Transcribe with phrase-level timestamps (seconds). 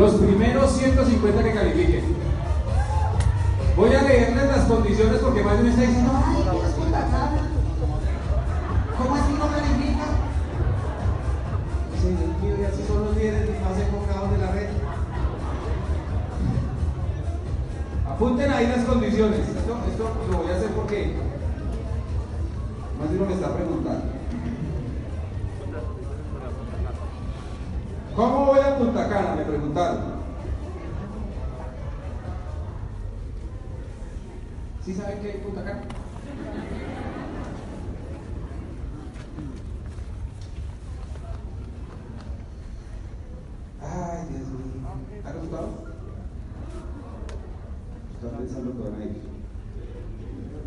[0.00, 2.16] Los primeros 150 que califiquen.
[3.76, 7.39] Voy a leerles las condiciones porque más de uno está diciendo, ay, ¿qué es
[29.70, 30.20] preguntaron.
[34.84, 35.82] ¿Sí saben qué es Punta Cana?
[43.82, 44.88] Ay, Dios mío.
[45.24, 45.68] ¿Han gustado?
[48.14, 49.22] Están pensando todavía ahí.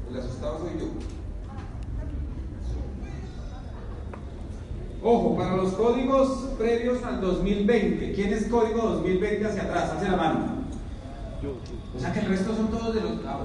[0.10, 0.86] El asustado soy yo.
[5.04, 9.92] Ojo, para los códigos previos al 2020, ¿quién es código 2020 hacia atrás?
[9.92, 10.64] Hace la mano.
[11.94, 13.12] O sea que el resto son todos de los.
[13.28, 13.40] Ah.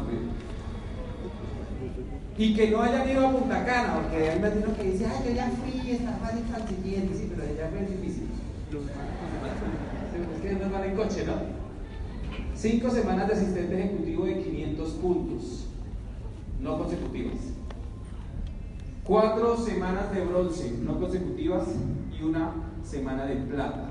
[2.39, 5.35] Y que no hayan ido a Punta Cana, porque hay uno que dice, ay, yo
[5.35, 6.45] ya fui, está fácil,
[6.81, 8.29] siguiente, sí, pero ya fue difícil.
[10.37, 11.33] Es que nos van en coche, ¿no?
[12.55, 15.67] Cinco semanas de asistente ejecutivo de 500 puntos,
[16.61, 17.39] no consecutivas.
[19.03, 21.65] Cuatro semanas de bronce, no consecutivas,
[22.17, 23.91] y una semana de plata.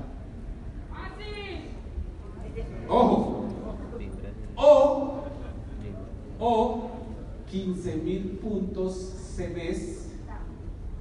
[2.88, 3.44] Ojo.
[4.56, 5.22] O,
[6.40, 6.90] o
[7.48, 8.94] 15 mil puntos
[9.36, 10.08] CBs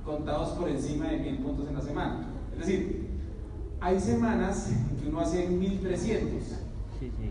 [0.05, 2.27] contados por encima de mil puntos en la semana.
[2.53, 3.07] Es decir,
[3.79, 6.43] hay semanas en que uno hace 1300,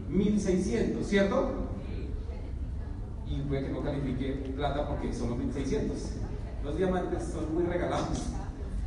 [0.08, 1.50] 1600, ¿cierto?
[3.28, 5.96] Y puede que no califique plata porque son los 1600.
[6.64, 8.30] Los diamantes son muy regalados.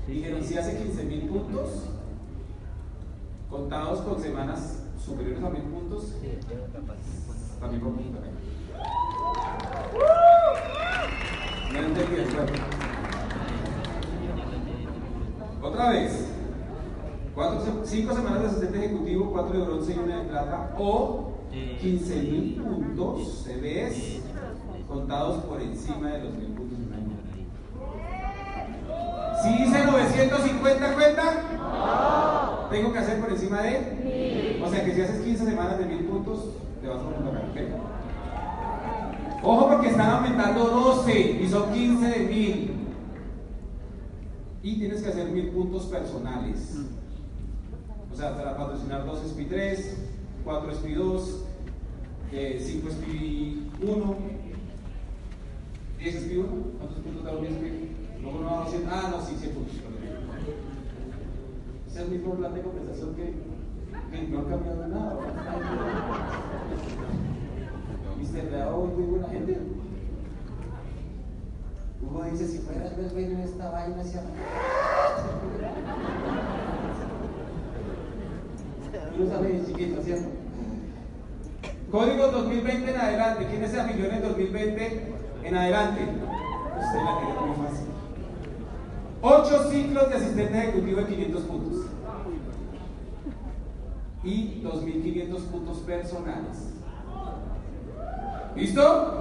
[0.09, 1.84] Dijeron, si hace 15 mil puntos,
[3.50, 6.16] contados con semanas superiores a mil puntos,
[7.59, 8.19] también por punto.
[11.72, 12.28] No entendí el.
[15.62, 16.25] Otra vez.
[17.36, 21.34] Cuatro, cinco semanas de asistente ejecutivo, cuatro de bronce y una de plata, o
[21.80, 24.22] 15 mil puntos CBS
[24.88, 27.19] contados por encima de los mil puntos en un año.
[29.41, 34.62] Si dice 950 cuenta, tengo que hacer por encima de.
[34.63, 36.50] O sea que si haces 15 semanas de mil puntos,
[36.81, 37.57] te vas punto ¿ok?
[39.41, 42.71] Ojo porque están aumentando 12 y son 15 de mil.
[44.62, 46.75] Y tienes que hacer mil puntos personales.
[48.12, 49.97] O sea, para patrocinar 2 SPI 3,
[50.44, 51.45] 4 SPI 2,
[52.59, 54.15] 5 SPI 1,
[56.00, 56.47] 10 SPI 1.
[56.77, 57.88] ¿Cuántos puntos da un
[58.31, 59.96] ¿Cómo no va a decir, ah, no, sí, sí pues, funciona?
[61.88, 63.34] Es el mismo plan de compensación que,
[64.30, 65.18] no ha cambiado nada.
[68.22, 69.58] Y se le muy buena gente.
[72.02, 74.20] Hugo dice, si fueras el dueño de esta vaina, se
[79.16, 80.30] Y lo sabe chiquito, ¿cierto?
[81.92, 83.48] Código 2020 en adelante.
[83.48, 86.02] ¿Quiénes se afilió en 2020 en adelante?
[86.02, 87.88] Usted la tiene muy fácil.
[89.21, 91.86] Ocho ciclos de asistente ejecutivo de 500 puntos.
[94.24, 96.74] Y 2.500 puntos personales.
[98.56, 99.13] ¿Listo?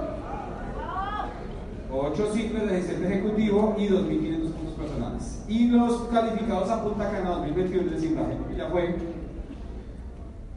[1.91, 5.43] 8 ciclos de asistente ejecutivo y 2.500 puntos personales.
[5.47, 8.95] Y los calificados a Punta Cana 2021, es decir, la gente ya fue,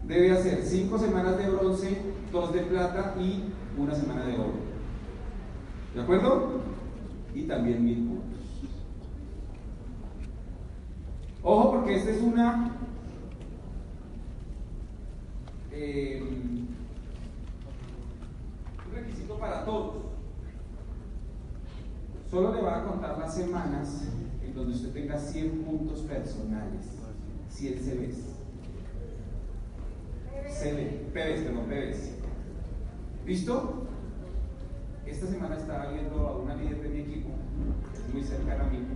[0.06, 1.97] debe hacer 5 semanas de bronce,
[2.31, 3.44] 2 de plata y
[3.79, 4.73] una semana de oro.
[5.94, 6.61] ¿De acuerdo?
[7.35, 8.33] Y también 1.000 puntos.
[11.44, 12.76] Ojo porque esta es una...
[15.73, 16.69] Eh, un
[18.94, 20.05] requisito para todos.
[22.31, 24.05] Solo le va a contar las semanas
[24.44, 26.87] en donde usted tenga 100 puntos personales,
[27.50, 28.17] 100 CVs.
[30.50, 32.12] CV, PVs, perdón, PVs.
[33.26, 33.87] ¿Listo?
[35.05, 37.31] Esta semana estaba viendo a una líder de mi equipo,
[38.12, 38.92] muy cercana a mí.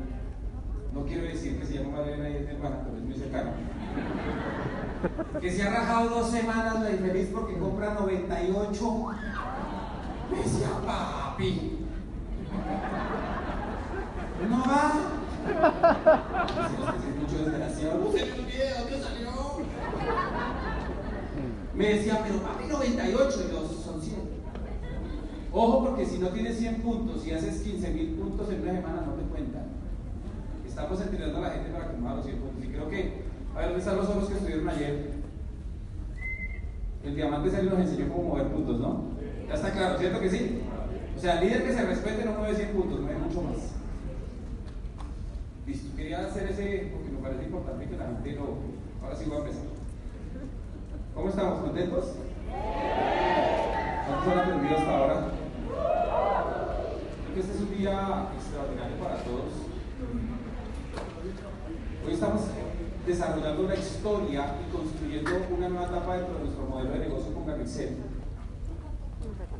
[0.96, 3.52] No quiero decir que se llama Madalena y es de hermana, pero es muy cercana.
[5.40, 9.06] Que se ha rajado dos semanas la infeliz porque compra 98
[10.31, 11.78] me decía, papi,
[14.48, 14.93] no va.
[16.96, 17.98] Es mucho desgraciado.
[17.98, 19.31] No se me olvide dónde salió.
[21.75, 24.16] Me decía, pero papi, 98 y los son 100.
[25.52, 29.02] Ojo, porque si no tienes 100 puntos y haces 15 mil puntos en una semana,
[29.06, 29.75] no te cuentan.
[30.76, 32.62] Estamos entrenando a la gente para que no haga los 100 puntos.
[32.62, 33.23] Y creo que,
[33.55, 35.11] a ver, ¿dónde están los otros que estuvieron ayer?
[37.02, 39.05] El diamante salió nos enseñó cómo mover puntos, ¿no?
[39.49, 40.61] Ya está claro, ¿cierto que sí?
[41.17, 43.56] O sea, el líder que se respete no mueve 100 puntos, mueve mucho más.
[45.67, 48.58] Listo, quería hacer ese porque me parece importante que la gente lo.
[49.02, 49.64] Ahora sí voy a empezar.
[51.14, 51.61] ¿Cómo estamos?
[51.61, 52.05] ¿Contentos?
[54.06, 55.29] ¿Cuántos han aprendido hasta ahora?
[57.25, 59.67] Creo que este es un día extraordinario para todos.
[62.06, 62.43] Hoy estamos
[63.06, 67.46] desarrollando una historia y construyendo una nueva etapa dentro de nuestro modelo de negocio con
[67.46, 67.96] Garrixel.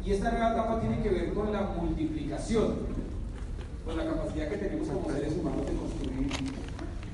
[0.05, 2.77] Y esta nueva etapa tiene que ver con la multiplicación,
[3.85, 6.31] con la capacidad que tenemos como seres humanos de construir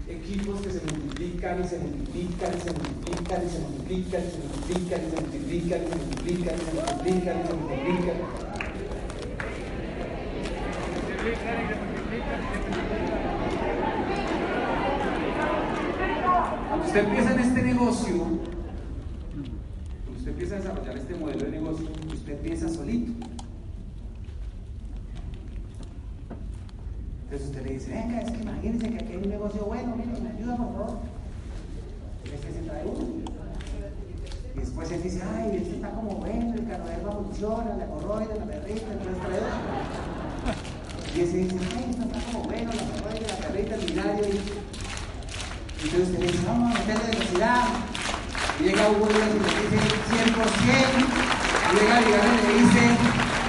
[0.09, 4.39] equipos que se multiplican y se multiplican y se multiplican y se multiplican y se
[4.39, 8.17] multiplican y se multiplican y se multiplican y se multiplican y se multiplican.
[16.69, 18.15] Cuando usted empieza en este negocio,
[20.15, 23.13] usted empieza a desarrollar este modelo de negocio, usted empieza solito.
[27.23, 30.21] Entonces usted le dice, venga, es que imagínense que aquí hay un negocio bueno, mira,
[30.21, 30.99] me ayuda por favor.
[32.85, 33.07] Uno.
[34.55, 38.45] Y después él dice, ay, este está como bueno, el cargador funciona, la corroide, la
[38.45, 39.57] perrita, entonces trae otro.
[41.17, 44.62] Y ese dice, ay, esto está como bueno, la corroide, la perrita, el binario.
[45.85, 47.65] Entonces usted le dice, vamos a meterle velocidad.
[48.59, 49.79] Y llega Hugo y le dice
[50.15, 51.03] 100%.
[51.67, 52.85] Y llega Vigano y le dice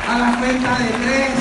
[0.09, 1.33] a la cuenta de tres.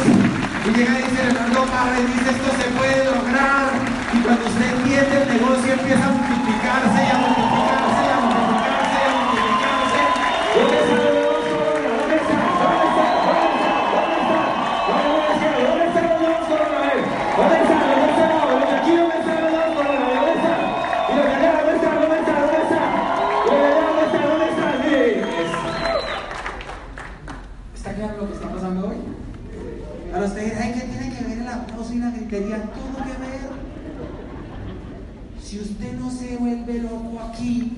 [0.63, 3.73] Y llega y dice Leonardo y dice esto se puede lograr.
[4.13, 7.82] Y cuando usted entiende el negocio empieza a multiplicarse y a multiplicarse
[31.95, 32.63] el la gritería?
[32.63, 33.53] Todo que ver.
[35.43, 37.73] Si usted no se vuelve loco aquí,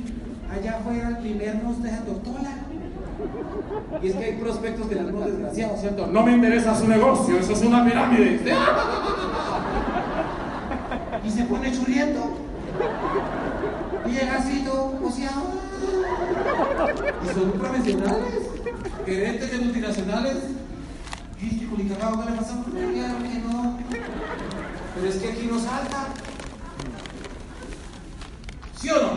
[0.50, 2.50] allá afuera el primer nos deja doctora.
[4.02, 6.06] Y es que hay prospectos que tenemos desgraciados, ¿cierto?
[6.06, 8.40] No me interesa su negocio, eso es una pirámide.
[11.24, 12.36] Y se pone churriendo.
[14.06, 15.42] Y llega así todo poseado.
[17.22, 18.50] Y son profesionales,
[19.06, 20.36] gerentes de multinacionales.
[21.40, 22.64] Y este culicagado, ¿qué le pasa?
[22.64, 23.63] Claro que no.
[24.94, 26.08] Pero es que aquí no salta.
[28.80, 29.10] ¿Sí o no?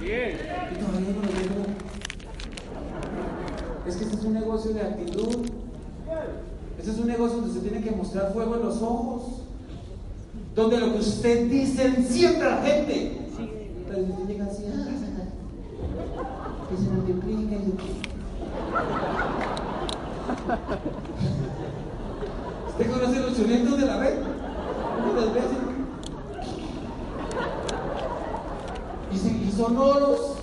[0.00, 0.06] Sí.
[0.06, 1.82] Y todavía no lo.
[3.88, 5.46] Es que este es un negocio de actitud.
[6.78, 9.22] Este es un negocio donde usted tiene que mostrar fuego en los ojos.
[10.54, 13.18] Donde lo que usted dice enciende a la gente.
[13.88, 14.88] Pero usted llega así, ah,
[16.68, 17.58] que se multiplique.
[22.72, 24.14] ¿Usted conoce los churritos de la red?
[25.12, 25.58] Unas veces.
[29.12, 30.36] Y, si, y sonoros.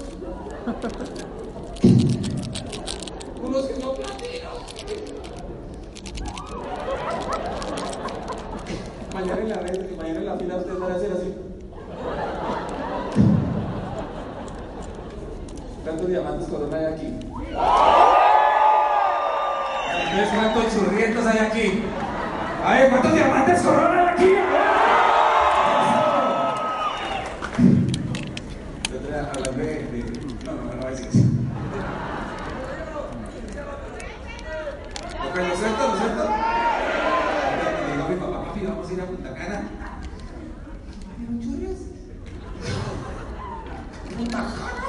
[44.19, 44.83] Punta Cana.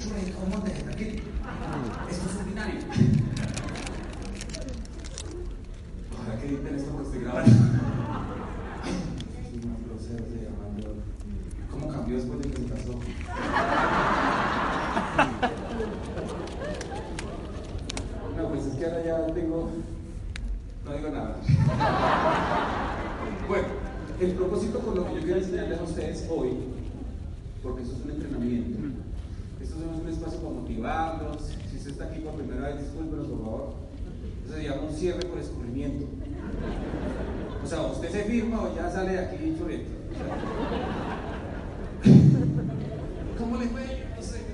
[0.00, 1.22] Churrios, ¿cómo te aquí?
[2.08, 2.78] Esto es un binario.
[6.12, 7.50] Ojalá que editen esto porque estoy grabando.
[8.84, 8.92] Ay,
[9.66, 11.02] más grosero se llamando.
[11.72, 12.92] ¿Cómo cambió después de que se casó?
[18.36, 19.70] No, pues es que ahora ya tengo.
[20.84, 21.38] No digo nada.
[23.48, 23.66] Bueno,
[24.20, 26.50] el propósito con lo que yo quiero enseñarles a ustedes hoy,
[27.62, 28.78] porque esto es un entrenamiento,
[29.62, 31.42] esto no es un espacio para motivarlos.
[31.70, 33.74] Si usted está aquí por primera vez, discúlpenos por favor.
[34.44, 36.06] Eso se llama un cierre por escurrimiento.
[37.64, 39.90] O sea, usted se firma o ya sale de aquí churriento.
[43.38, 44.06] ¿Cómo le fue?
[44.14, 44.44] No sé.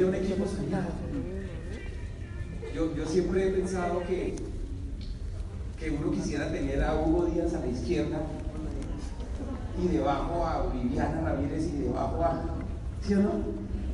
[0.00, 0.88] Construyó un equipo soñado.
[2.74, 4.34] Yo, yo siempre he pensado que,
[5.78, 8.18] que uno quisiera tener a Hugo Díaz a la izquierda
[9.78, 12.40] y debajo a Viviana Ramírez y debajo a,
[13.02, 13.30] ¿sí no?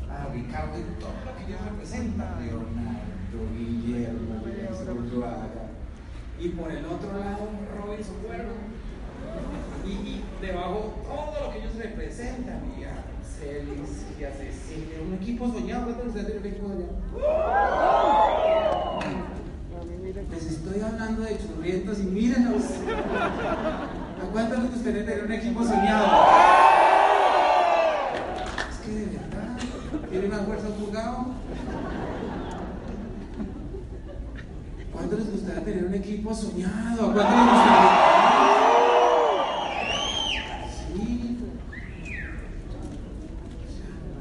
[0.09, 4.45] A Ricardo y todo lo que ellos representan, Leonardo, Guillermo,
[5.11, 5.49] Zuluaga.
[6.39, 7.49] Y por el otro lado,
[7.85, 8.53] Robinson Cuervo.
[9.85, 15.15] Y, y debajo todo lo que ellos representan, y a Celis y a Cecilia, un
[15.15, 16.97] equipo soñado, ¿cuántos de ustedes tienen un equipo soñado?
[20.31, 22.63] Les estoy hablando de churrientos y mírenlos.
[22.63, 26.07] ¿A cuántos les gustaría tener un equipo soñado?
[28.71, 31.27] Es que de verdad, tiene más fuerza un jugado.
[34.93, 37.11] ¿Cuántos les gustaría tener un equipo soñado?
[37.11, 37.91] ¿A cuántos les gustaría?
[40.73, 41.39] Sí.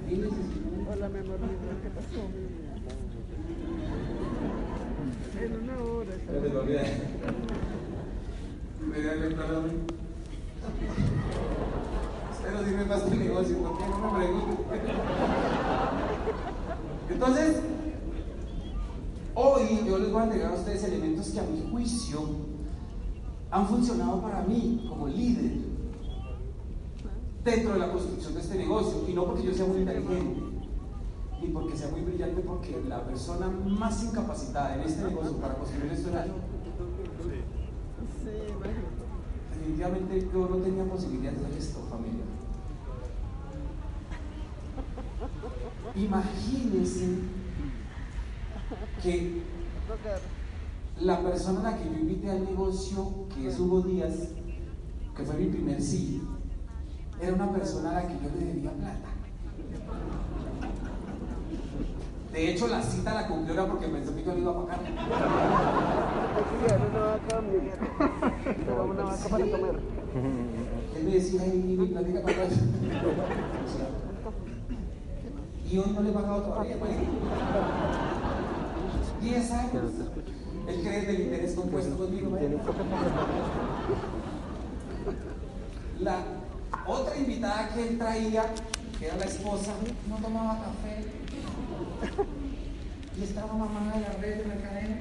[0.08, 2.22] Imagínense si- Hola, mi amor, mira, ¿qué pasó?
[5.42, 6.12] En una hora.
[6.42, 6.86] Te lo olvidé.
[8.80, 8.96] Me
[9.30, 9.72] comprar a mí.
[12.44, 14.80] Pero si me pasa el negocio, ¿por qué no me preguntan?
[17.10, 17.62] Entonces,
[19.34, 22.22] hoy yo les voy a entregar a ustedes elementos que a mi juicio
[23.50, 25.52] han funcionado para mí como líder
[27.44, 29.04] dentro de la construcción de este negocio.
[29.08, 30.42] Y no porque yo sea muy inteligente,
[31.42, 32.02] ni porque sea muy
[32.66, 36.34] porque la persona más incapacitada en este negocio para construir esto era yo.
[39.52, 42.24] Definitivamente yo no tenía posibilidad de hacer esto, familia.
[45.96, 47.20] Imagínense
[49.02, 49.42] que
[51.02, 54.30] la persona a la que yo invité al negocio, que es Hugo Díaz,
[55.16, 56.22] que fue mi primer sí,
[57.22, 59.15] era una persona a la que yo le debía plata.
[62.36, 64.80] De hecho, la cita la cumplió era porque pensó que yo le iba a pagar.
[68.90, 69.80] Una vaca, para comer.
[70.98, 72.60] Él me decía, ay, mi platica para atrás.
[75.72, 76.92] Y hoy no le he pagado todavía, pues.
[79.22, 79.92] 10 años.
[80.68, 82.36] Él cree del interés compuesto conmigo.
[82.36, 82.58] ¿eh?
[86.02, 86.18] La
[86.86, 88.44] otra invitada que él traía,
[89.00, 89.72] que era la esposa,
[90.10, 91.06] no tomaba café.
[93.18, 94.98] Y estaba mamá de la red de mercadeo.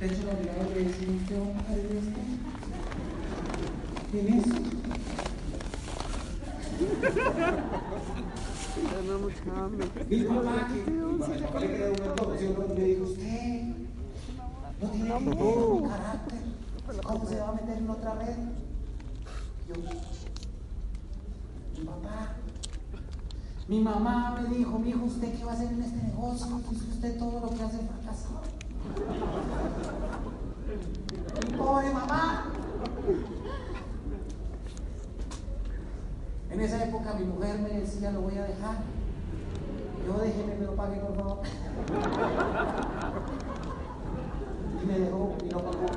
[0.00, 2.20] De hecho, lo miraba y le decía, ¿qué vamos a hacer de esto?
[4.10, 4.44] ¿Quién es?
[8.74, 9.84] Tengo mucha hambre.
[10.08, 13.62] Mi papá, que mi papá, mi papá le quería una promoción, y me dijo, usted
[14.80, 16.40] no tiene dinero, ni carácter,
[17.02, 18.38] ¿cómo se va a meter en otra red?
[19.68, 19.74] Yo,
[21.78, 22.36] mi papá,
[23.66, 26.60] mi mamá me dijo, mi hijo, ¿usted qué va a hacer en este negocio?
[26.70, 28.42] Dice usted todo lo que hace fracasó.
[31.50, 32.44] Mi pobre mamá.
[36.50, 38.82] En esa época mi mujer me decía, lo voy a dejar.
[40.06, 41.38] Yo déjeme, pero pague por favor.
[44.82, 45.86] Y me dejó y no pagó.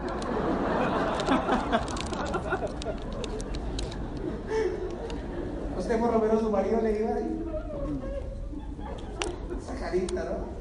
[5.77, 7.43] Usted por lo menos su marido le iba ahí.
[7.43, 7.46] Esa
[9.87, 10.57] carita, ¿no?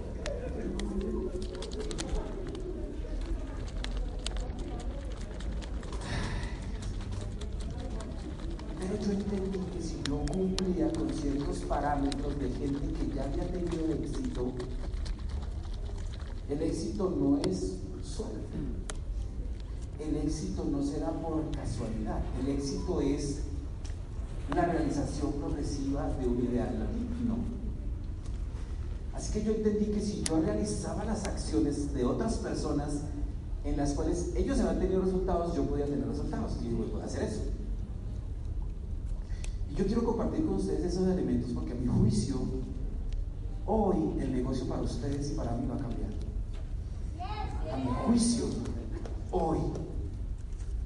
[8.78, 13.49] Pero yo entendí que si no cumplía con ciertos parámetros de gente que ya había
[13.49, 14.52] tenido éxito,
[16.49, 18.59] el éxito no es suerte.
[19.99, 22.21] El éxito no será por casualidad.
[22.40, 23.40] El éxito es
[24.54, 26.88] la realización progresiva de un ideal
[27.26, 27.56] no.
[29.16, 33.00] Así que yo entendí que si yo realizaba las acciones de otras personas
[33.64, 36.58] en las cuales ellos habían tenido resultados, yo podía tener resultados.
[36.62, 37.40] Y yo voy a hacer eso.
[39.70, 42.37] Y yo quiero compartir con ustedes esos elementos porque a mi juicio,
[43.64, 46.11] hoy el negocio para ustedes y para mí va a cambiar.
[47.73, 48.44] A mi juicio,
[49.30, 49.58] hoy,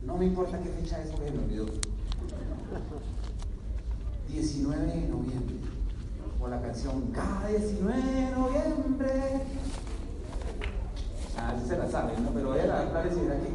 [0.07, 1.67] no me importa qué fecha es porque me olvidó.
[4.33, 5.80] 19 de noviembre.
[6.41, 9.43] O la canción Cada 19 de noviembre.
[11.37, 12.31] Ah, se la saben, ¿no?
[12.31, 13.49] Pero era la decir aquí.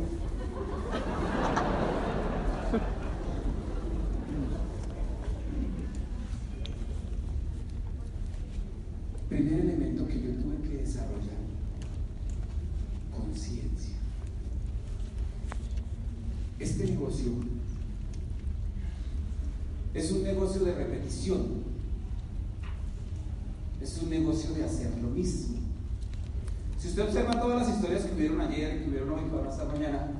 [9.29, 11.35] Primer elemento que yo tuve que desarrollar,
[13.11, 13.95] conciencia.
[16.59, 17.31] Este negocio
[19.93, 21.54] es un negocio de repetición.
[24.35, 25.59] De hacer lo mismo.
[26.77, 29.49] Si usted observa todas las historias que hubieron ayer, que hubieron hoy, que van a
[29.49, 30.11] estar mañana,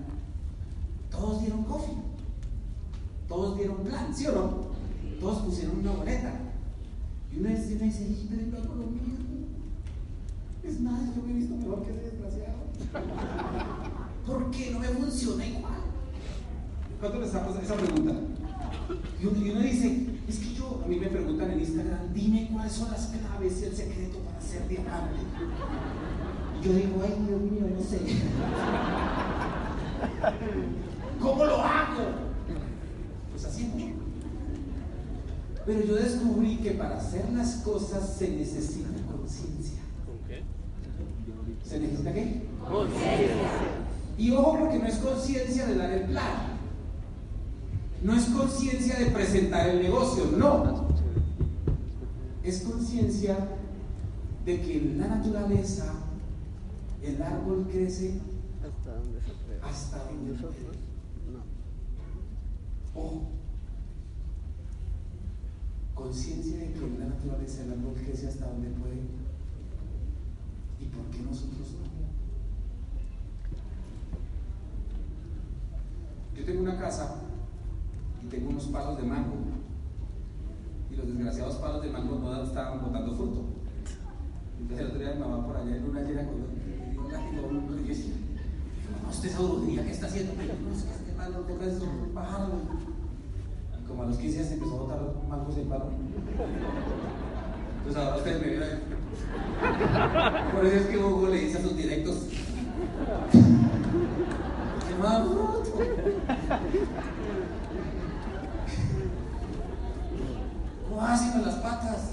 [1.12, 1.98] todos dieron coffee.
[3.28, 4.68] Todos dieron plan, ¿sí o no?
[5.20, 6.34] Todos pusieron una boleta.
[7.30, 9.16] Y uno dice, uno dice, pero yo hago lo mismo.
[10.64, 12.56] Es más, yo me he visto mejor que ese desgraciado.
[14.26, 15.74] ¿Por qué no me funciona igual?
[17.02, 18.14] ¿Cuánto les hago esa pregunta?
[19.22, 22.92] Y uno, dice, es que yo, a mí me preguntan en Instagram, dime cuáles son
[22.92, 25.20] las claves y el secreto para ser diamante.
[26.60, 28.00] Y yo digo, ay Dios mío, no sé.
[31.22, 32.04] ¿Cómo lo hago?
[33.32, 33.94] Pues así mucho.
[35.66, 39.80] Pero yo descubrí que para hacer las cosas se necesita conciencia.
[41.64, 42.48] ¿Se necesita qué?
[42.60, 43.28] Conciencia.
[44.18, 46.55] Y ojo porque no es conciencia de dar el plan
[48.06, 50.86] no es conciencia de presentar el negocio, no.
[52.44, 53.36] Es conciencia
[54.46, 55.92] de que en la naturaleza
[57.02, 58.22] el árbol crece
[58.64, 59.60] hasta donde se puede.
[59.60, 60.76] Hasta donde nosotros
[61.34, 63.02] no.
[63.02, 63.24] O
[65.96, 69.02] conciencia de que en la naturaleza el árbol crece hasta donde puede.
[70.80, 71.86] ¿Y por qué nosotros no?
[76.38, 77.25] Yo tengo una casa
[78.30, 79.36] tengo unos palos de mango.
[80.92, 83.46] Y los desgraciados palos de mango no estaban botando fruto.
[84.60, 88.14] Entonces el otro día mi mamá por allá en una llena con y yo decía,
[88.92, 91.84] mamá, usted esa que está haciendo, no es que este malo toca esos
[92.14, 92.50] pájaros.
[93.88, 95.90] Como a los 15 años empezó a botar mangos en palo.
[97.78, 98.80] Entonces ahora ustedes me ven
[100.56, 102.28] Por eso es que Hugo le dice a sus directos.
[104.88, 105.28] ¡Qué mal
[110.96, 111.38] fruto!
[111.38, 112.12] no las patas.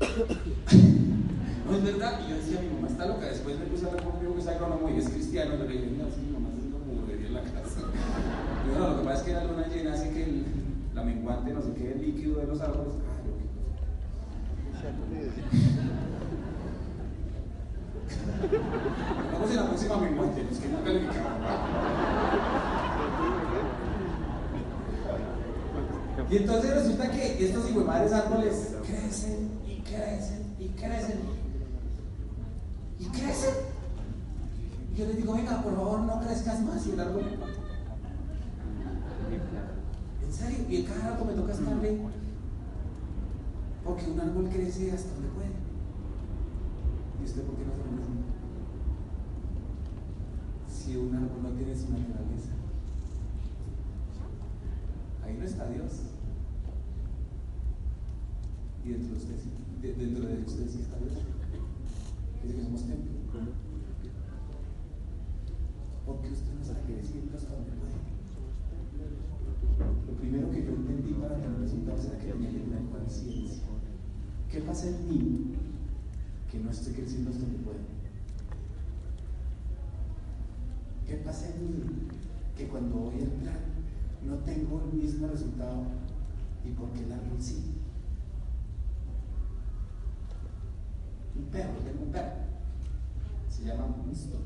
[1.66, 2.20] no es verdad.
[2.24, 3.26] Y yo decía, mi mamá está loca.
[3.26, 5.56] Después me puse a hablar conmigo que es agrónomo y es cristiano.
[5.56, 7.80] Yo le dije, no, sí, mi mamá es como volvería en la casa.
[8.66, 10.44] Y no, lo que pasa es que la luna llena hace que el,
[10.94, 12.94] la menguante, no sé qué, el líquido de los árboles.
[19.32, 21.42] Vamos en la próxima menguante, los que no calificaban.
[26.32, 31.20] Y entonces resulta que estos madres árboles crecen y crecen y crecen
[32.98, 33.54] y crecen.
[34.90, 36.86] Y yo les digo, venga, por favor, no crezcas más.
[36.86, 37.24] Y el árbol.
[40.24, 42.00] En serio, y cada rato me toca estarle.
[43.84, 45.50] Porque un árbol crece hasta donde puede.
[47.20, 48.22] ¿Y usted por qué no hace lo mismo?
[50.66, 52.52] Si un árbol no tiene su naturaleza,
[55.26, 56.12] ahí no está Dios
[58.84, 59.36] y dentro de usted,
[59.80, 61.14] dentro de usted sí está Dios.
[62.42, 63.40] Dice templo.
[66.04, 67.92] Porque usted no sabe qué decir hasta donde puede.
[70.06, 73.62] Lo primero que yo entendí para tener resultados era que tenía que tener conciencia.
[74.50, 75.54] ¿Qué pasa en mí
[76.50, 77.78] que no estoy creciendo hasta donde puedo?
[81.06, 81.82] ¿Qué pasa en mí
[82.56, 83.72] que cuando voy al plan
[84.26, 85.84] no tengo el mismo resultado
[86.64, 87.74] y por qué el árbol sí.
[91.34, 92.32] Un perro, tengo un perro,
[93.48, 94.40] se llama Winston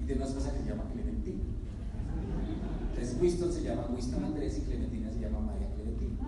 [0.00, 1.42] y tiene unas cosas que se llama Clementina.
[2.90, 6.18] Entonces Winston se llama Winston Andrés y Clementina se llama María Clementina.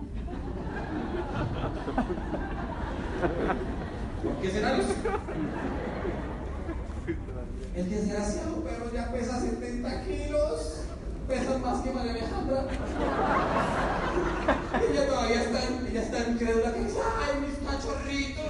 [4.23, 4.93] ¿Por qué será eso?
[7.75, 10.81] El desgraciado perro ya pesa 70 kilos,
[11.27, 12.67] pesa más que María Alejandra.
[14.89, 18.44] Ella todavía está, ella está incrédula que dice, ay, mis cachorritos.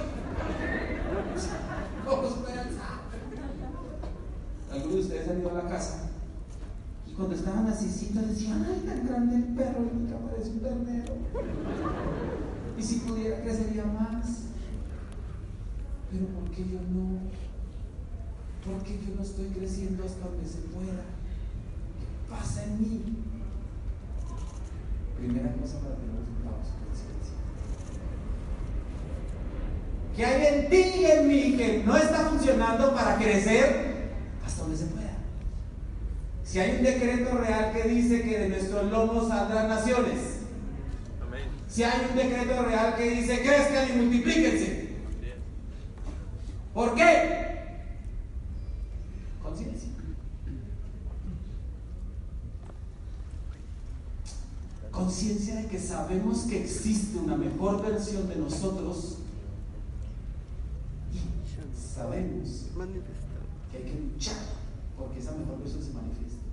[4.70, 6.10] Algunos de ustedes han ido a la casa
[7.06, 11.14] y cuando estaban así decían, ay, tan grande el perro, nunca parece un ternero.
[12.78, 14.42] Y si pudiera crecería más.
[16.10, 17.18] Pero ¿por qué yo no?
[18.64, 21.04] ¿Por qué yo no estoy creciendo hasta donde se pueda?
[21.98, 23.02] ¿Qué pasa en mí?
[25.16, 27.34] Primera cosa para tener resultados, conciencia.
[30.16, 34.08] ¿Qué hay en ti y en mí que no está funcionando para crecer
[34.46, 35.14] hasta donde se pueda?
[36.42, 40.18] Si hay un decreto real que dice que de nuestros lomos saldrán naciones,
[41.68, 44.88] si hay un decreto real que dice crezcan y multiplíquense,
[46.72, 47.56] ¿por qué?
[49.42, 49.88] Conciencia.
[54.90, 59.18] Conciencia de que sabemos que existe una mejor versión de nosotros
[61.96, 62.68] sabemos
[63.72, 64.36] que hay que luchar
[64.98, 66.44] porque esa mejor versión se manifieste.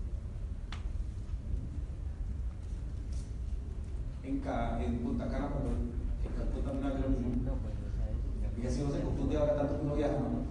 [4.23, 5.91] En, en Punta Cana, cuando en
[6.38, 7.58] Cancún también había lo mismo.
[8.62, 10.47] Y así no se confunde ahora tanto que uno viaja, ¿no?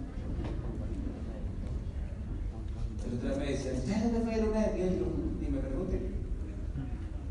[3.07, 5.07] El otro día me decían, ¿usted dónde fue a luna de miel?
[5.41, 6.11] Ni me pregunte.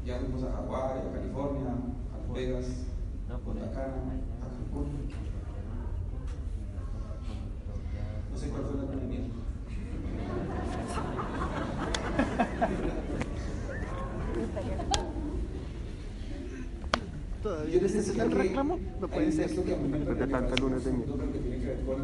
[0.04, 2.66] Ya fuimos a Hawái, a California, a Las Vegas,
[3.30, 4.88] a Punta Cana, a Cancún.
[8.31, 8.92] No sé cuál fue la.
[17.44, 18.80] ¿Todavía necesita el reclamo?
[19.00, 19.50] No puede ser.
[19.50, 21.10] De tanta luna de miel.
[21.34, 21.98] que tiene que ver con,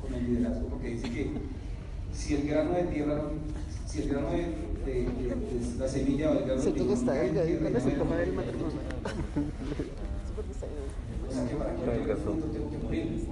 [0.00, 1.30] con el liderazgo, porque dice que
[2.12, 3.22] si el grano de tierra,
[3.86, 4.36] si el grano de,
[4.86, 7.12] de, de, de la semilla o el grano de que está
[7.82, 8.00] tierra.
[11.28, 13.25] O sea que para que yo tenga fruto tengo que morir.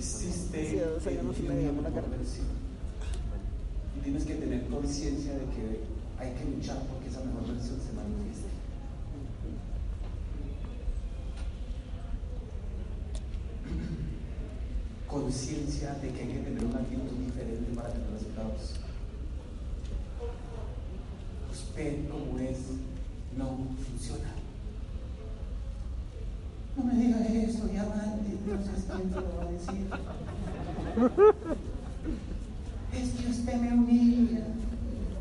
[0.00, 2.08] Existe Sí, a dos años no se me veía la cara.
[2.08, 2.46] versión.
[3.98, 5.84] Y tienes que tener conciencia de que
[6.18, 8.48] hay que luchar porque esa mejor versión se manifieste.
[15.06, 18.76] Conciencia de que hay que tener una actitud diferente para tener resultados.
[21.52, 22.58] Usted como es
[23.36, 24.39] no funciona.
[26.80, 29.86] No me diga eso, diamante, entonces quién se lo va a decir.
[32.94, 34.46] Es que usted me humilla.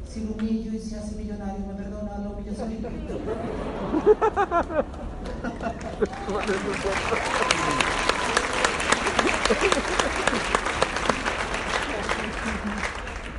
[0.08, 2.69] Si lo humillo y se hace millonario, me perdona la humillación.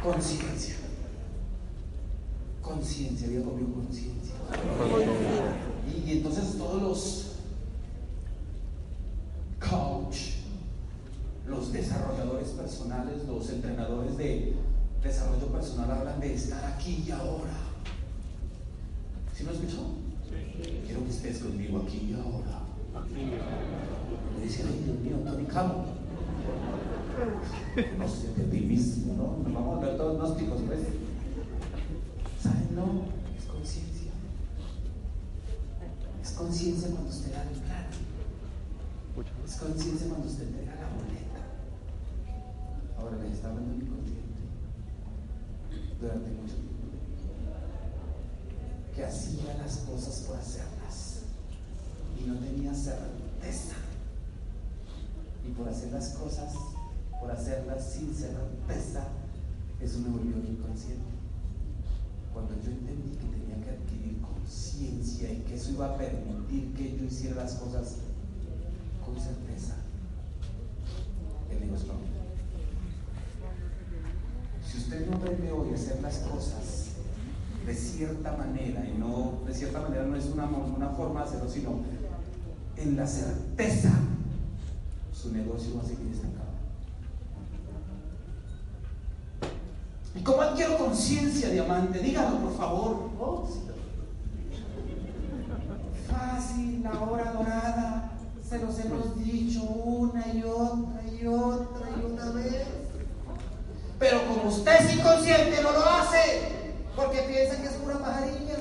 [0.03, 0.75] Conciencia.
[2.61, 4.35] Conciencia, había comido conciencia.
[5.89, 7.31] Y, y entonces todos los
[9.71, 10.17] coach,
[11.47, 14.55] los desarrolladores personales, los entrenadores de
[15.03, 17.53] desarrollo personal hablan de estar aquí y ahora.
[19.35, 19.95] ¿Sí me escuchó?
[20.85, 22.61] Quiero que estés conmigo aquí y ahora.
[24.37, 25.87] Me dicen, ay Dios mío, Tony Camo.
[27.99, 29.43] No sé de ti mismo, ¿no?
[29.45, 30.81] Nos vamos a ver todos gnósticos, pues.
[32.43, 32.75] ¿Saben?
[32.75, 33.05] No,
[33.37, 34.13] es conciencia.
[36.23, 37.87] Es conciencia cuando usted da el plan.
[39.47, 41.43] Es conciencia cuando usted entrega la boleta.
[42.99, 44.30] Ahora les está hablando mi consciente
[46.01, 46.71] durante mucho tiempo.
[48.95, 51.21] Que hacía las cosas por hacerlas
[52.19, 53.77] y no tenía certeza.
[55.47, 56.55] Y por hacer las cosas,
[57.21, 59.09] por hacerlas sin certeza,
[59.81, 61.11] eso me volvió inconsciente.
[62.33, 66.97] Cuando yo entendí que tenía que adquirir conciencia y que eso iba a permitir que
[66.97, 67.97] yo hiciera las cosas
[69.05, 69.75] con certeza,
[71.51, 72.20] el negocio.
[74.71, 76.91] Si usted no aprende hoy a hacer las cosas
[77.67, 81.51] de cierta manera, y no, de cierta manera no es una, una forma de hacerlo,
[81.51, 81.81] sino
[82.77, 83.91] en la certeza,
[85.13, 86.51] su negocio va a seguir estancado.
[90.15, 91.99] ¿Y cómo adquiero conciencia, diamante?
[91.99, 93.11] Dígalo, por favor.
[96.09, 98.13] Fácil, la hora dorada.
[98.49, 102.80] Se los hemos dicho una y otra y otra y una vez.
[104.01, 106.49] Pero como usted es inconsciente, no lo hace.
[106.97, 108.57] Porque piensa que es pura pajarilla.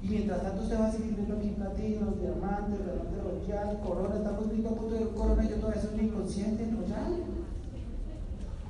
[0.00, 4.48] Y mientras tanto usted va a seguir viendo aquí platinos, diamantes, diamantes royal, corona, estamos
[4.48, 7.24] viendo a punto de corona yo todavía soy inconsciente royal.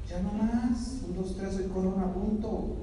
[0.09, 1.03] Ya no más.
[1.07, 2.77] Un, dos, tres, soy corona, punto.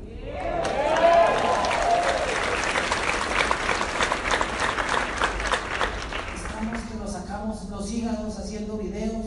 [6.36, 9.26] Estamos que nos sacamos los hígados haciendo videos,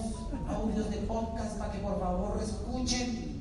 [0.49, 3.41] audios de podcast para que por favor escuchen.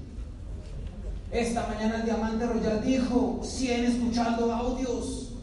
[1.31, 5.33] Esta mañana el Diamante Royal dijo, 100 escuchando audios.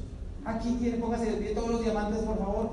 [0.44, 2.70] Aquí tiene, póngase de pie todos los diamantes, por favor.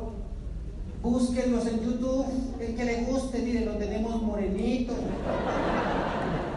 [1.01, 2.25] Búsquenlos en YouTube,
[2.59, 4.93] el que le guste, mire, lo tenemos morenito.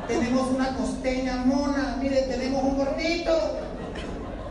[0.09, 3.33] Tenemos una costeña mona, mire, tenemos un gordito.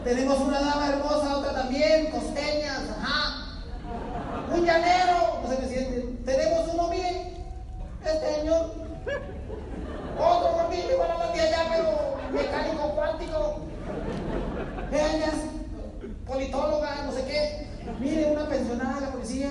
[0.03, 3.59] Tenemos una dama hermosa, otra también, costeñas, ajá.
[4.55, 6.15] Un llanero, no se me siente.
[6.23, 7.36] Tenemos uno, mire,
[8.07, 8.71] este señor.
[10.19, 13.59] Otro gordito igual a la de allá, pero mecánico cuántico.
[14.91, 15.35] Ellas,
[16.25, 17.67] politóloga, no sé qué.
[17.99, 19.49] Mire, una pensionada de la policía.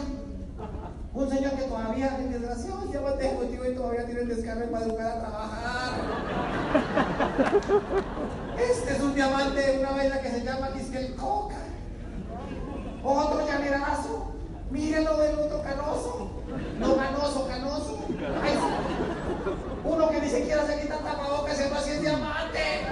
[1.15, 5.07] Un señor que todavía, desgraciado, se llama ejecutivo y todavía tiene el descargo para educar
[5.07, 5.93] a trabajar.
[8.59, 11.57] Este es un diamante, una vaina que se llama el Coca.
[13.03, 14.36] Otro llanerazo.
[14.71, 16.31] Mírenlo del otro canoso.
[16.79, 17.99] No canoso, canoso.
[19.85, 22.87] Uno que ni siquiera se quita tapabocas, se va así es diamante.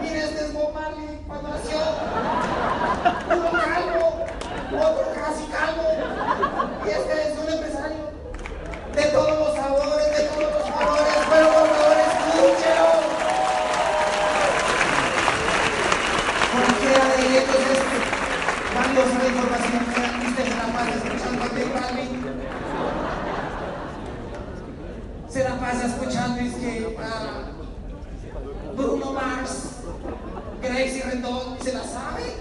[0.00, 1.78] Mire, este es Bob Marley cuando nació.
[3.26, 4.26] Uno calvo,
[4.72, 5.88] otro casi calvo.
[6.86, 8.10] Y este es un empresario
[8.94, 11.18] de todos los sabores, de todos los colores.
[11.30, 12.90] Pero por favor, escúchelo.
[16.52, 17.79] Cualquiera de ellos es
[18.80, 19.82] valiosa la información
[20.36, 21.46] se la pasa escuchando a
[21.80, 22.08] Marley.
[25.28, 29.82] Se la pasa escuchando es que a Bruno Mars,
[30.62, 32.34] Gracie Rendón, ¿se la sabe?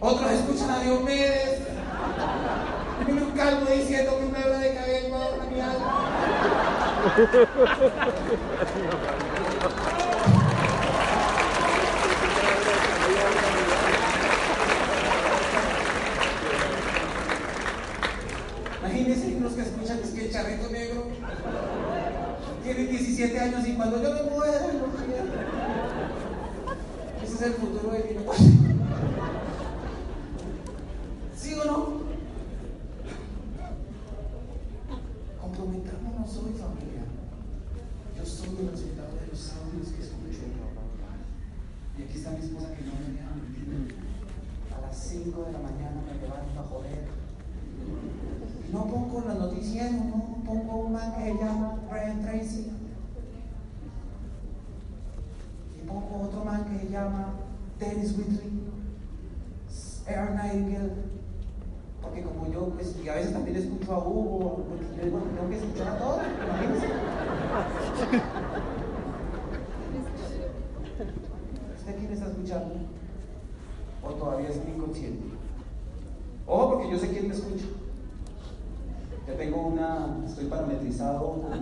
[0.00, 1.60] Otros escuchan a Diomedes.
[3.06, 6.06] Y un calvo diciendo que una hebra de cabello a mi alma.
[18.80, 19.62] Imagínense los que
[20.26, 21.06] escuchan es que el charrito negro
[22.62, 24.66] tiene 17 años y cuando yo me muera,
[27.22, 28.46] ese es el futuro de mi negocio.
[31.36, 32.06] ¿Sí o no?
[35.40, 37.04] Comprometámonos hoy, familia.
[38.16, 40.16] Yo soy el resultado de los audios que escucho.
[41.98, 43.94] Y aquí está mi esposa que no me deja mentir.
[44.76, 47.26] A las 5 de la mañana me levanto a joder.
[48.68, 52.70] Y no pongo las noticias, no pongo un man que se llama Brian Tracy.
[55.76, 57.34] Y pongo otro man que se llama
[57.78, 58.62] Dennis Whitley,
[60.06, 60.92] Air Nightingale.
[62.02, 65.56] Porque como yo, pues, y a veces también escucho a Hugo, porque yo tengo que
[65.56, 66.86] escuchar a todos, imagínense.
[71.78, 72.74] ¿Usted quién está escuchando?
[74.02, 75.24] ¿O todavía es inconsciente?
[76.46, 77.64] Ojo, porque yo sé quién me escucha.
[79.26, 81.42] Yo tengo una, estoy parametrizado.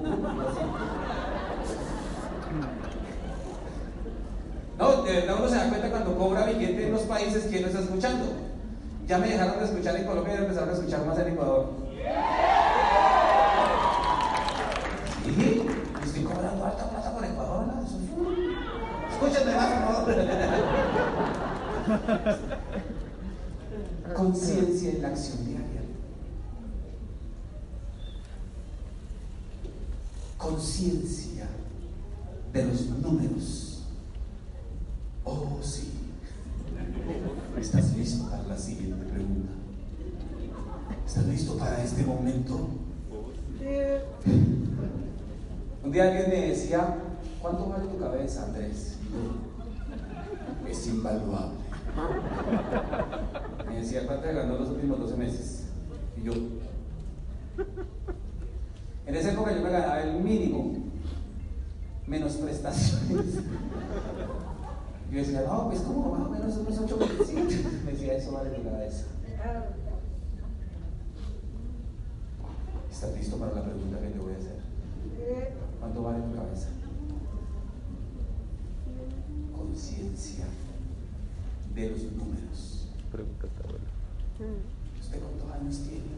[4.77, 7.81] No, de uno se da cuenta cuando cobra billete en los países quién lo está
[7.81, 8.25] escuchando.
[9.07, 11.71] Ya me dejaron de escuchar en Colombia y empezaron a escuchar más en Ecuador.
[15.25, 15.63] Sí,
[16.05, 17.67] estoy cobrando alta plata por Ecuador.
[17.67, 17.83] ¿no?
[17.83, 20.15] Eso es- Escúchenme más, favor.
[24.15, 25.83] Conciencia en la acción diaria.
[30.39, 31.47] Conciencia
[32.53, 33.83] de los números.
[35.25, 35.91] Oh, sí.
[37.59, 39.53] ¿Estás listo para la siguiente pregunta?
[41.07, 42.69] ¿Estás listo para este momento?
[45.85, 46.97] Un día alguien me decía,
[47.41, 48.97] ¿cuánto vale tu cabeza, Andrés?
[50.69, 51.55] Es invaluable.
[53.69, 55.67] Me decía, ¿cuánto ganó los últimos 12 meses?
[56.21, 56.33] Y yo,
[59.07, 60.75] en esa época yo me ganaba el mínimo,
[62.09, 63.37] menos prestaciones.
[65.13, 67.35] Yo decía, no, pues como más o menos unos 8 meses.
[67.85, 69.05] Me decía, eso vale tu cabeza.
[72.95, 74.61] ¿Estás listo para la pregunta que te voy a hacer?
[75.81, 76.69] ¿Cuánto vale tu cabeza?
[79.53, 80.45] Conciencia
[81.75, 82.89] de los números.
[83.11, 83.49] Pregunta.
[85.01, 86.15] ¿Usted cuántos años tiene?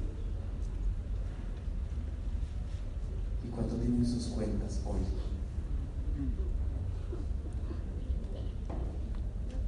[3.42, 5.00] ¿Y cuánto tienen sus cuentas hoy?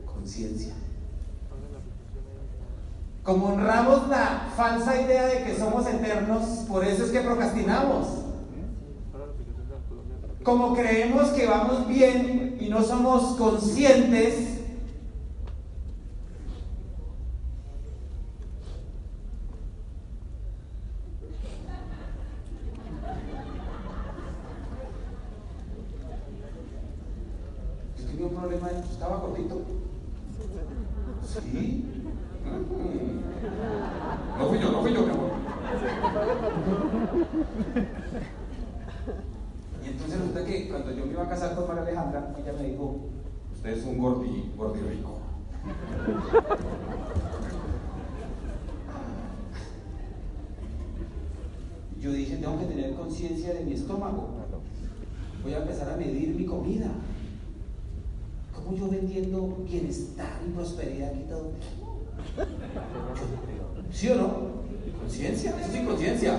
[0.05, 0.75] Conciencia.
[3.29, 8.07] Como honramos la falsa idea de que somos eternos, por eso es que procrastinamos.
[10.43, 14.63] Como creemos que vamos bien y no somos conscientes,
[28.19, 29.61] un problema, estaba gordito.
[31.31, 31.85] Sí.
[32.49, 33.19] Mm.
[34.39, 35.31] No fui yo, no fui yo, mi amor.
[39.85, 42.69] Y entonces resulta que cuando yo me iba a casar con María Alejandra, ella me
[42.69, 42.97] dijo,
[43.53, 45.19] usted es un gordi, gordi rico.
[52.01, 54.29] Yo dije, tengo que tener conciencia de mi estómago.
[55.43, 56.89] Voy a empezar a medir mi comida.
[58.55, 61.53] ¿Cómo yo vendiendo bienestar y prosperidad aquí todo?
[63.91, 64.29] ¿Sí o no?
[65.01, 66.39] Conciencia, eso sí, conciencia.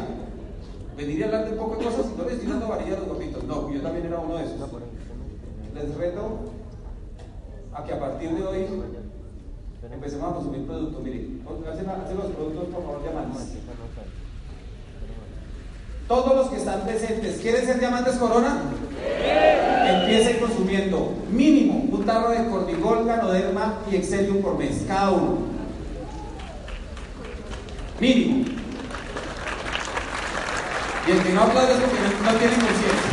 [0.95, 3.07] Venir a hablar de poco de cosas y no les estoy dando varilla a los
[3.07, 3.43] gorditos.
[3.45, 4.59] No, yo también era uno de esos.
[5.73, 6.39] Les reto
[7.73, 8.65] a que a partir de hoy
[9.91, 11.01] empecemos a consumir productos.
[11.01, 13.55] Miren, hacen, los productos, por favor, diamantes.
[16.10, 18.63] Todos los que están presentes, ¿quieren ser diamantes corona?
[19.86, 25.38] Empiecen consumiendo mínimo un tarro de cordigol, canoderma y excelium por mes, cada uno.
[28.00, 28.43] Mínimo.
[31.08, 33.12] Y el que no aplaude es porque no, no tiene conciencia.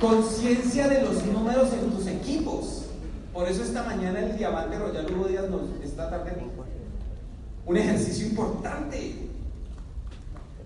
[0.00, 2.77] Conciencia de los números en tus equipos.
[3.38, 6.32] Por eso esta mañana el Diamante Royal Hugo Díaz nos, esta tarde
[7.64, 9.28] un ejercicio importante.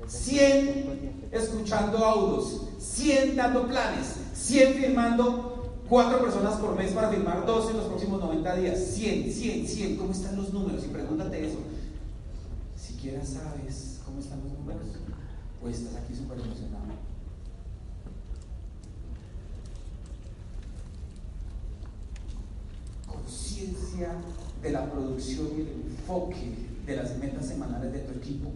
[0.06, 7.72] 100 escuchando audios, 100 dando planes, 100 firmando 4 personas por mes para firmar 12
[7.72, 8.78] en los próximos 90 días.
[8.78, 9.96] 100, 100, 100.
[9.98, 10.82] ¿Cómo están los números?
[10.86, 11.58] Y pregúntate eso.
[12.74, 14.86] Siquiera sabes cómo están los números.
[15.62, 17.11] O estás aquí súper emocionado.
[24.62, 26.54] De la producción y el enfoque
[26.86, 28.50] de las metas semanales de tu equipo.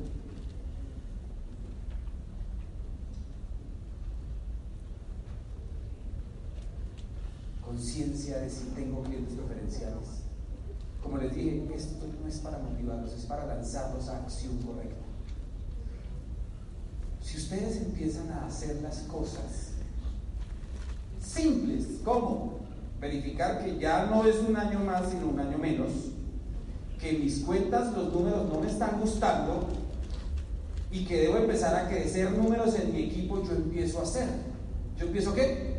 [7.65, 10.23] Conciencia de si tengo clientes preferenciales.
[11.01, 15.05] Como les dije, esto no es para motivarlos, es para lanzarlos a acción correcta.
[17.23, 19.73] Si ustedes empiezan a hacer las cosas
[21.21, 22.56] simples, como
[23.01, 25.91] verificar que ya no es un año más, sino un año menos,
[26.99, 29.69] que mis cuentas, los números no me están gustando
[30.91, 34.27] y que debo empezar a crecer números en mi equipo, yo empiezo a hacer.
[34.99, 35.77] ¿Yo empiezo qué?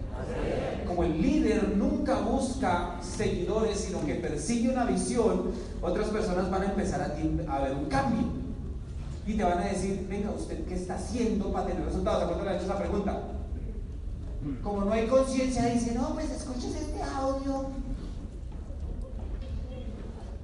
[0.85, 5.51] Como el líder nunca busca seguidores, sino que persigue una visión,
[5.81, 8.27] otras personas van a empezar a, a ver un cambio.
[9.25, 12.23] Y te van a decir, venga, ¿usted qué está haciendo para tener resultados?
[12.23, 13.21] ¿A cuánto le han hecho esa pregunta?
[14.63, 17.67] Como no hay conciencia, dice, no, pues escuches este audio.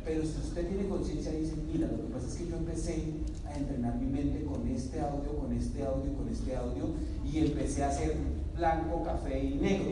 [0.03, 3.05] Pero si usted tiene conciencia, dice, mira, lo que pasa es que yo empecé
[3.47, 6.85] a entrenar mi mente con este audio, con este audio, con este audio,
[7.23, 8.17] y empecé a hacer
[8.57, 9.91] blanco, café y negro.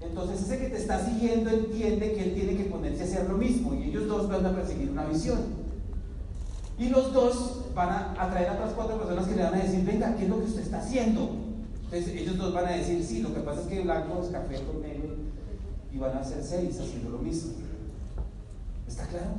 [0.00, 3.36] Entonces ese que te está siguiendo entiende que él tiene que ponerse a hacer lo
[3.36, 5.38] mismo, y ellos dos van a perseguir una visión.
[6.78, 9.84] Y los dos van a atraer a otras cuatro personas que le van a decir,
[9.84, 11.45] venga, ¿qué es lo que usted está haciendo?
[11.86, 14.60] Entonces ellos dos van a decir, sí, lo que pasa es que blanco es café
[14.64, 15.14] con negro,
[15.92, 17.52] y van a ser seis haciendo lo mismo.
[18.88, 19.34] ¿Está claro?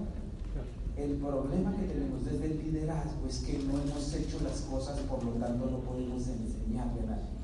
[0.95, 5.23] El problema que tenemos desde el liderazgo es que no hemos hecho las cosas, por
[5.23, 7.37] lo tanto no podemos enseñarle a nadie.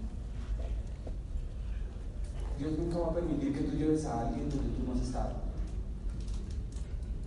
[2.57, 5.33] Dios nunca va a permitir que tú lleves a alguien donde tú no has estado.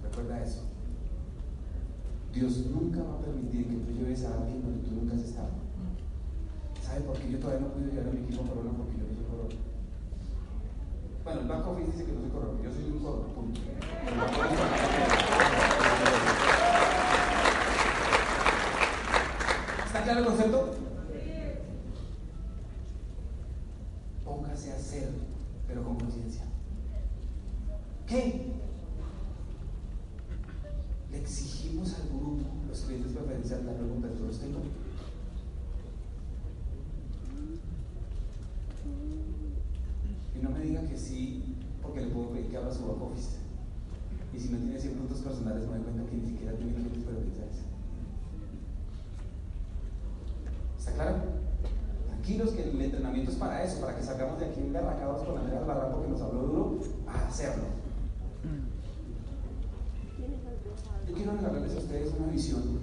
[0.02, 0.62] Recuerda eso.
[2.32, 5.65] Dios nunca va a permitir que tú lleves a alguien donde tú nunca has estado.
[6.86, 8.70] ¿Sabe por qué yo todavía no puedo llevar a mi equipo corona?
[8.76, 9.54] Porque yo no soy corona.
[11.24, 13.60] Bueno, el Banco dice que no soy corona, yo soy un corona, punto.
[19.86, 20.74] ¿Está claro el concepto?
[24.24, 25.10] Póngase a hacer,
[25.66, 26.44] pero con conciencia.
[28.06, 28.56] ¿Qué?
[31.12, 34.60] exigimos al grupo, los clientes preferenciales, la pregunta yo los tengo.
[40.34, 43.36] Y no me diga que sí, porque le puedo pedir que abra su back office.
[44.34, 47.04] Y si no tiene 100 puntos personales, me doy cuenta que ni siquiera tiene clientes
[47.04, 47.56] preferenciales.
[50.78, 51.16] ¿Está claro?
[52.06, 55.60] Tranquilos que el entrenamiento es para eso, para que salgamos de aquí engarracados con Andrea
[55.60, 56.78] Barranco que nos habló duro,
[57.08, 57.64] a hacerlo.
[61.08, 62.80] Yo quiero regalarles a ustedes una visión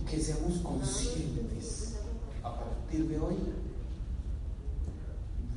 [0.00, 1.96] y que seamos conscientes
[2.42, 3.36] a partir de hoy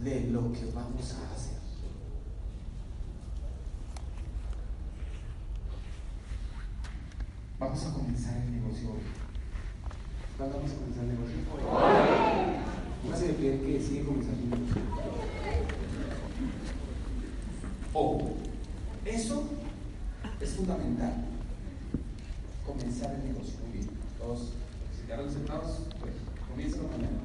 [0.04, 1.52] de lo que vamos a hacer.
[7.62, 9.01] Vamos a comenzar el negocio hoy.
[10.36, 11.38] ¿Cuándo vamos a comenzar el negocio?
[11.53, 11.62] Hoy.
[13.03, 14.82] Póngase de pie que sigue comenzando el negocio.
[17.93, 18.34] Ojo,
[19.05, 19.43] eso
[20.39, 21.14] es fundamental.
[22.66, 23.53] Comenzar el negocio.
[23.64, 23.89] Muy bien.
[24.18, 24.53] Todos,
[24.97, 26.14] si quedaron sentados, pues
[26.49, 27.22] comienzan mañana.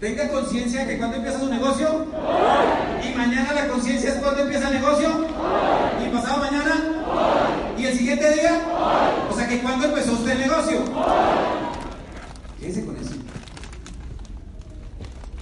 [0.00, 2.06] Tenga conciencia de que cuando empieza su negocio,
[3.10, 5.26] y mañana la conciencia es cuando empieza el negocio,
[6.04, 8.62] y pasado mañana, y el siguiente día,
[9.30, 10.78] o sea que cuando empezó usted el negocio.
[12.58, 13.14] Quédese con eso.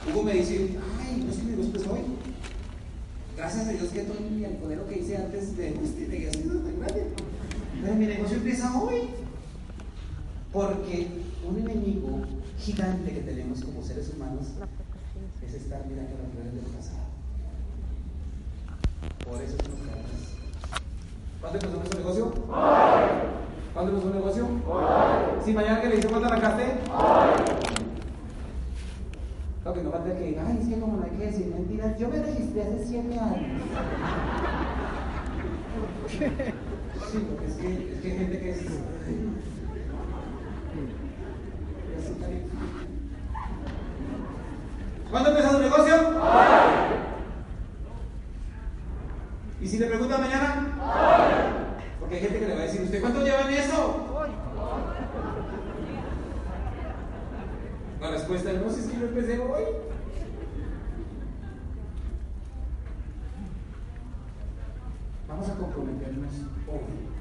[0.09, 2.01] Hugo me dice, ay, no es que mi negocio empezó hoy.
[3.37, 7.07] Gracias a Dios que todo el alcoholero que hice antes de usted de tan grande.
[7.83, 9.11] Pero mi negocio empieza hoy.
[10.53, 11.09] Porque
[11.49, 12.21] un enemigo
[12.59, 14.47] gigante que tenemos como seres humanos
[15.45, 17.14] es estar mirando las flores del pasado.
[19.23, 20.05] Por eso es nos quedamos.
[21.41, 22.25] ¿Cuándo empezó nuestro negocio?
[22.49, 23.05] Hoy.
[23.75, 24.45] ¿Cuándo empezó el negocio?
[24.67, 24.85] Hoy.
[25.45, 26.65] Si mañana que le hice cuánto arrancaste?
[26.93, 27.31] Hoy.
[29.65, 31.99] Lo que no falta que diga, ay, es que como no hay que decir mentiras,
[31.99, 33.63] yo me registré hace 7 años.
[37.11, 38.61] Sí, porque es que, es que hay gente que es.
[45.11, 45.95] ¿Cuándo empezó su negocio?
[45.95, 46.95] Hoy.
[49.61, 50.77] ¿Y si le pregunta mañana?
[50.83, 51.65] Hoy.
[52.01, 54.07] Porque hay gente que le va a decir, ¿usted cuánto lleva en eso?
[54.13, 54.29] Hoy.
[58.01, 59.63] La respuesta es, no, si es que yo empecé hoy.
[65.29, 66.33] Vamos a comprometernos
[66.69, 67.15] hoy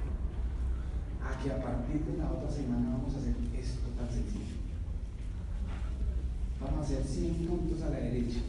[1.24, 4.58] a que a partir de la otra semana vamos a hacer esto tan sencillo.
[6.60, 8.40] Vamos a hacer 100 puntos a la derecha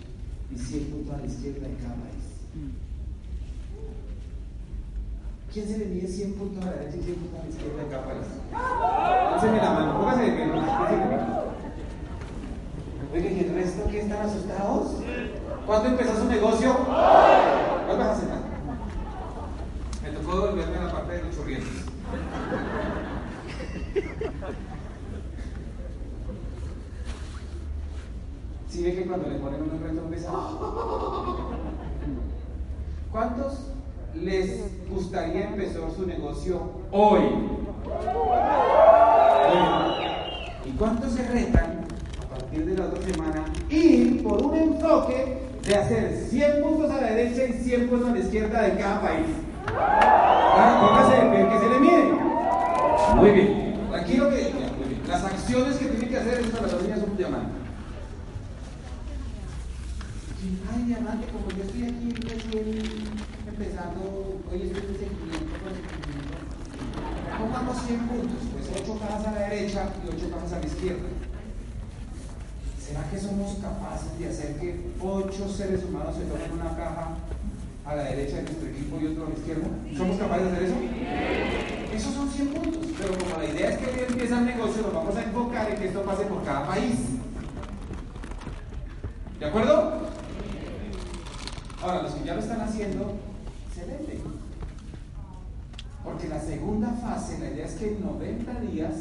[0.51, 2.25] y 100 puntos a la izquierda en cada país.
[5.53, 7.83] ¿Quién se le mide 100 puntos a la derecha y 100 puntos a la izquierda
[7.83, 8.27] en cada país?
[8.51, 10.45] Pónganse la mano, póngase de pie.
[13.15, 14.97] Oigan, ¿y el resto qué están asustados?
[15.65, 16.75] ¿Cuándo empezó su negocio?
[16.75, 18.43] ¿Cuál vas a sentar?
[20.03, 21.85] Me tocó volverme a la parte de los chorrientes.
[28.75, 30.33] Si ¿Sí ve que cuando le ponen un reto empieza.
[33.13, 33.71] ¿Cuántos
[34.17, 36.61] les gustaría empezar su negocio
[36.91, 37.21] hoy?
[40.65, 41.85] ¿Y cuántos se retan
[42.21, 47.01] a partir de la otra semana ir por un enfoque de hacer 100 puntos a
[47.01, 49.27] la derecha y 100 puntos a la izquierda de cada país?
[50.81, 52.13] Póngase de pie que se le mide.
[53.15, 53.75] Muy bien.
[53.89, 55.03] Tranquilo que muy bien.
[55.07, 57.65] las acciones que tiene que hacer es para las niñas son un diamante.
[60.85, 62.13] Diamante, como yo estoy aquí
[63.49, 66.37] empezando, hoy estoy en seguimiento con seguimiento.
[67.41, 71.09] Pongamos 100 puntos, pues 8 cajas a la derecha y 8 cajas a la izquierda.
[72.79, 77.17] ¿Será que somos capaces de hacer que 8 seres humanos se tomen una caja
[77.87, 79.69] a la derecha de nuestro equipo y otro a la izquierda?
[79.97, 80.77] ¿Somos capaces de hacer eso?
[81.97, 84.93] Esos son 100 puntos, pero como la idea es que hoy empieza el negocio, nos
[84.93, 86.97] vamos a enfocar en que esto pase por cada país.
[89.41, 90.04] ¿De acuerdo?
[91.85, 93.13] Ahora, los que ya lo están haciendo,
[93.69, 94.19] excelente.
[96.03, 98.95] Porque la segunda fase, la idea es que en 90 días,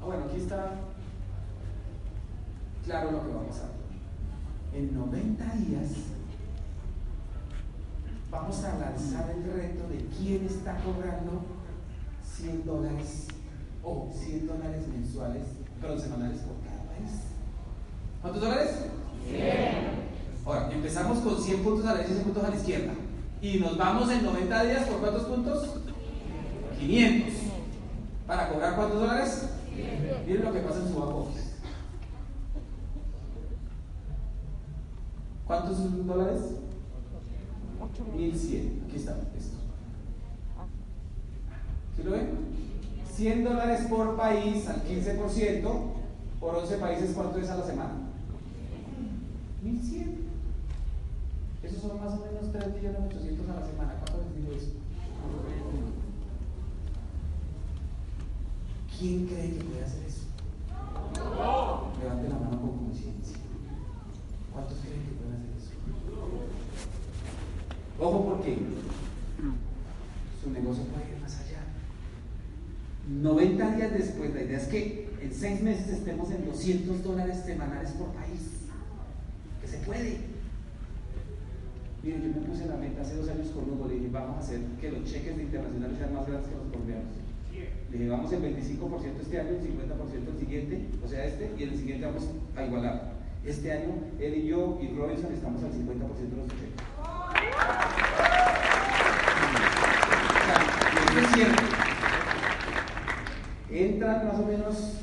[0.00, 0.70] ah, bueno, aquí está
[2.86, 3.68] claro lo que vamos a hacer.
[4.72, 5.88] En 90 días
[8.30, 11.42] vamos a lanzar el reto de quién está cobrando
[12.24, 13.26] 100 dólares
[13.84, 15.44] o 100 dólares mensuales,
[15.78, 17.20] pero semanales por cada país.
[18.22, 18.70] ¿Cuántos dólares?
[19.28, 20.07] 100.
[20.48, 22.92] Ahora, empezamos con 100 puntos a la derecha y 100 puntos a la izquierda.
[23.42, 25.68] Y nos vamos en 90 días por cuántos puntos?
[26.80, 27.34] 500.
[28.26, 29.50] ¿Para cobrar cuántos dólares?
[30.26, 31.28] Miren lo que pasa en su bajo.
[35.46, 36.40] ¿Cuántos dólares?
[38.16, 38.84] 1100.
[38.86, 39.56] Aquí está, esto.
[41.94, 42.30] ¿Sí lo ven?
[43.14, 45.70] 100 dólares por país al 15%,
[46.40, 47.92] por 11 países, ¿cuánto es a la semana?
[49.62, 50.27] 1100.
[51.68, 53.92] Esos son más o menos 3 millones 800 a la semana.
[54.00, 54.72] ¿Cuánto les digo eso?
[58.98, 60.24] ¿Quién cree que puede hacer eso?
[62.00, 63.36] Levante la mano con conciencia.
[64.50, 65.72] ¿Cuántos creen que pueden hacer eso?
[68.00, 68.58] Ojo porque
[70.42, 71.60] su negocio puede ir más allá.
[73.10, 77.90] 90 días después, la idea es que en 6 meses estemos en 200 dólares semanales
[77.90, 78.52] por país.
[79.60, 80.37] Que se puede.
[82.08, 84.60] Yo me puse la meta hace dos años con Hugo, le dije, vamos a hacer
[84.80, 87.12] que los cheques de internacionales sean más grandes que los colombianos.
[87.52, 91.62] Le dije, vamos el 25% este año, el 50% el siguiente, o sea, este, y
[91.64, 93.12] el siguiente vamos a igualar.
[93.44, 96.72] Este año, él y yo y Robinson estamos al 50% de los cheques.
[103.70, 104.94] Entran más o menos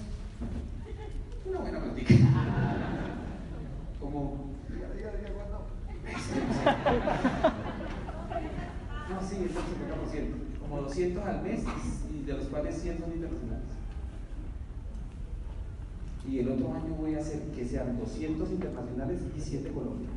[1.45, 2.15] una buena platica.
[3.99, 4.55] Como
[9.09, 9.57] no, sí, es el 50%.
[10.59, 11.63] Como 200 al mes
[12.13, 13.63] y de los cuales 100 son internacionales.
[16.27, 20.09] Y el otro año voy a hacer que sean 200 internacionales y 7 Colombia.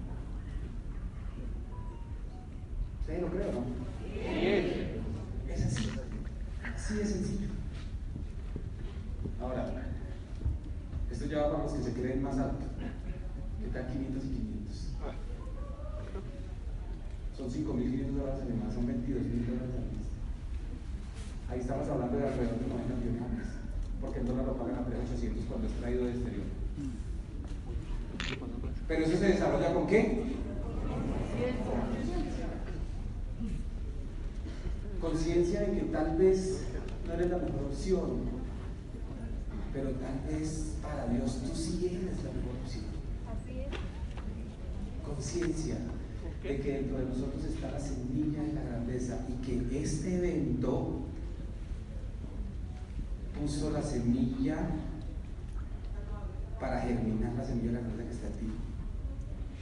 [3.00, 3.64] ¿Ustedes lo creen, no?
[5.52, 5.90] Es así.
[6.74, 7.48] Así de sencillo.
[9.40, 9.70] Ahora,
[11.10, 12.64] esto ya va para los que se creen más alto.
[13.58, 14.88] Que están 500 y 500.
[17.38, 20.06] Son 5.500 dólares al mes, son 22.000 dólares al mes.
[21.48, 23.46] Ahí estamos hablando de alrededor de 90 millones al mes.
[24.00, 26.46] Porque el dólar lo pagan a 3.800 cuando es traído de exterior.
[28.88, 30.24] Pero eso se desarrolla con qué?
[35.00, 36.62] Conciencia de que tal vez
[37.06, 38.18] no eres la mejor opción,
[39.72, 42.84] pero tal vez para Dios tú sí eres la mejor opción.
[45.06, 45.76] Conciencia
[46.42, 49.58] de que dentro de nosotros está la semilla de la grandeza y que
[49.88, 51.00] este evento
[53.40, 54.68] puso la semilla
[56.60, 58.52] para germinar la semilla de la grandeza que está en ti.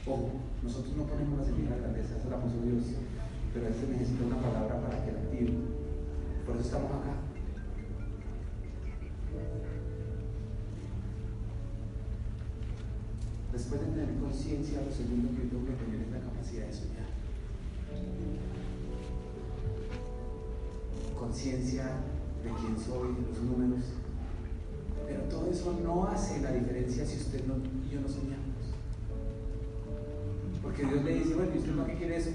[0.05, 0.31] Ojo,
[0.63, 2.83] nosotros no ponemos la semilla de la grandeza, eso la puso Dios,
[3.53, 5.53] pero este necesita una palabra para que la active.
[6.45, 7.15] Por eso estamos acá.
[13.53, 16.73] Después de tener conciencia, lo segundo que yo tengo que tener es la capacidad de
[16.73, 17.07] soñar.
[21.19, 21.83] Conciencia
[22.43, 23.85] de quién soy, de los números.
[25.07, 28.47] Pero todo eso no hace la diferencia si usted no, y yo no soñamos.
[30.61, 32.29] Porque Dios le dice, bueno, ¿y usted para qué quiere eso?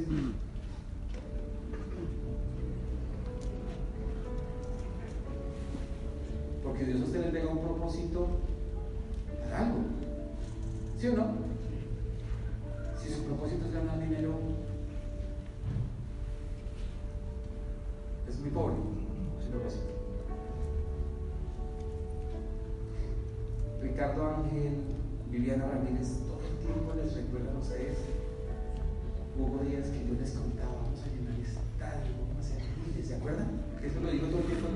[6.62, 8.26] Porque Dios a usted le entrega un propósito
[9.44, 9.78] para algo.
[10.98, 11.26] ¿Sí o no?
[13.02, 14.38] Si su propósito es ganar dinero,
[18.42, 18.74] muy pobre.
[23.80, 24.82] Ricardo Ángel,
[25.30, 27.98] Viviana Ramírez, todo el tiempo les recuerdan a ustedes.
[29.38, 33.08] Hubo días que yo les contaba, vamos a llenar el estadio, vamos a hacer miles,
[33.08, 33.48] ¿se acuerdan?
[33.82, 34.68] Eso lo digo todo el tiempo.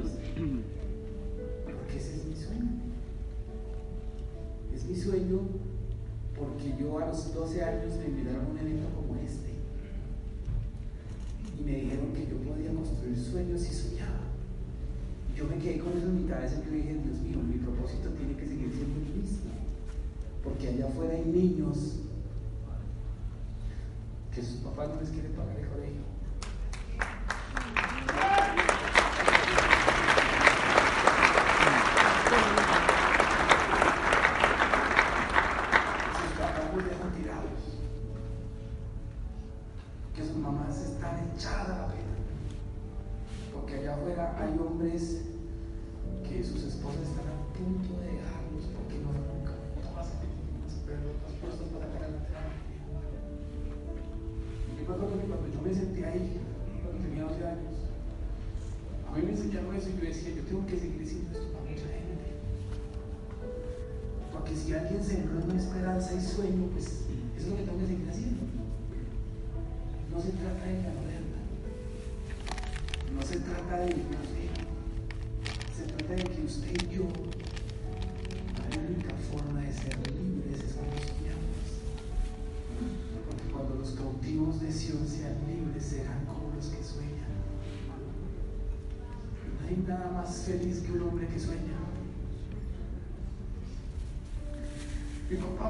[1.65, 2.71] Porque ese es mi sueño.
[4.75, 5.41] Es mi sueño
[6.39, 7.86] porque yo a los 12 años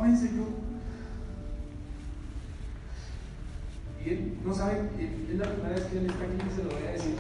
[0.03, 0.45] Me enseñó.
[4.05, 6.63] Y él no sabe, él- es la primera vez que él está aquí y se
[6.65, 7.17] lo voy a decir.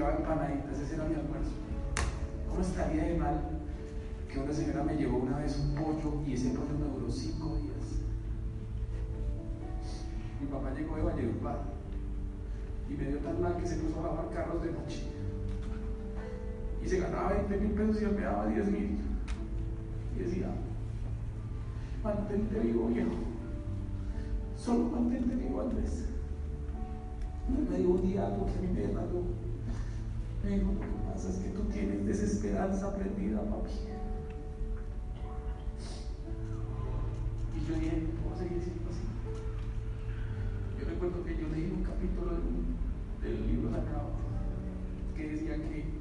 [0.00, 1.52] Llevaba empanaditas, ese era mi almuerzo.
[2.48, 3.38] ¿Cómo estaría de mal
[4.32, 7.56] que una señora me llevó una vez un pollo y ese pollo me duró cinco
[7.56, 8.00] días?
[10.40, 11.58] Mi papá llegó de Valledupar
[12.88, 15.02] y me dio tan mal que se puso a lavar carros de noche.
[16.82, 18.98] Y se ganaba 20 mil pesos y él me daba 10 mil.
[20.16, 20.48] Y decía,
[22.02, 23.10] mantente vivo viejo,
[24.56, 26.06] solo mantente vivo Andrés.
[27.50, 28.70] Me dijo un día algo que a mí.
[30.42, 33.70] Dijo, lo que pasa es que tú tienes desesperanza prendida, papi.
[37.54, 39.04] Y yo dije, no puedo seguir siendo así.
[40.78, 42.76] Yo recuerdo que yo leí un capítulo de un-
[43.22, 44.10] del libro sagrado
[45.14, 45.99] que decía que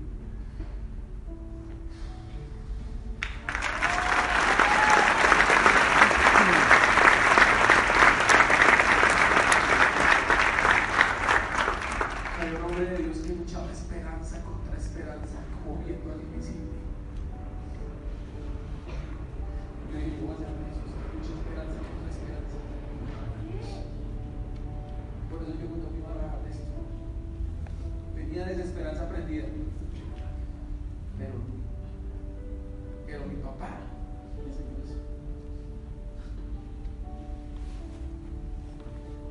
[33.49, 33.79] papá.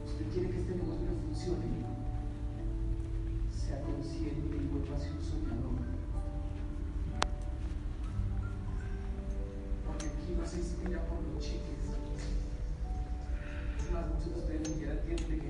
[0.06, 1.66] Usted quiere que este negocio funcione,
[3.52, 5.78] sea consciente y vuelva a ser un soñador.
[9.86, 11.84] Porque aquí no se inspira por los cheques.
[13.78, 15.48] Es más, muchos de ustedes ni siquiera entienden de qué.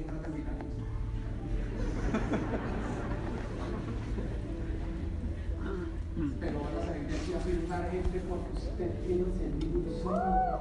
[6.41, 7.07] Pero van a salir
[7.69, 10.58] de aquí a firmar gente porque usted tiene sentido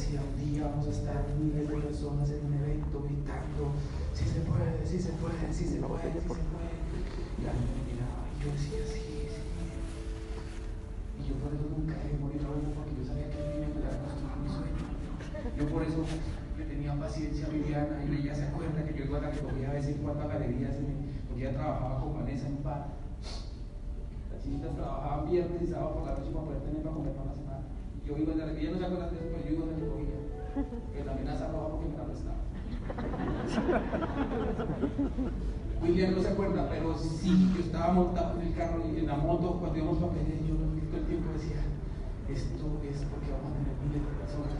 [0.00, 3.62] yo decía, un día vamos a estar miles de personas en un evento gritando,
[4.16, 6.40] si se puede, si se puede, si se puede, si se puede.
[7.36, 9.44] Y la gente me miraba y yo decía, sí, sí.
[11.20, 13.56] Y yo por eso nunca dejé morir a uno porque yo sabía que él me
[13.60, 14.84] iba a ayudar a construir mi sueño.
[15.60, 16.00] Yo por eso
[16.56, 19.68] le tenía paciencia a Viviana y ella se acuerda que yo iba a la recogida
[19.68, 20.96] de vez en cuando a galerías, el-
[21.28, 22.88] porque ella trabajaba con Vanessa en bar.
[24.32, 27.28] Las chinitas trabajaban viernes y sábado por la noche para poder tener para comer para
[27.28, 27.49] la semana.
[28.10, 30.18] Yo iba a la ella no se de eso, pero yo la recogida.
[30.92, 32.42] Que también asa roja porque me la prestaba.
[35.80, 39.16] William no se acuerda, pero sí, yo estaba montado en el carro y en la
[39.16, 41.62] moto cuando íbamos para Pérez, yo todo el tiempo decía,
[42.28, 44.58] esto es porque vamos a tener miles de personas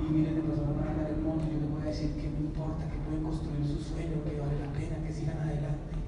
[0.00, 2.16] y miles de personas van a ganar el mundo y yo les voy a decir
[2.16, 6.00] que no importa, que pueden construir su sueño, que vale la pena, que sigan adelante.